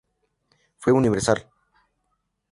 Fue 0.79 0.93
universal. 0.93 1.47